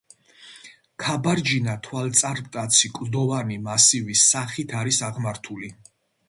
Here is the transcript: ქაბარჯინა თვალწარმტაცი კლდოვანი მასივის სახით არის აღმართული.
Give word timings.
ქაბარჯინა 1.03 1.75
თვალწარმტაცი 1.87 2.91
კლდოვანი 2.95 3.59
მასივის 3.69 4.25
სახით 4.33 4.75
არის 4.81 5.01
აღმართული. 5.11 5.71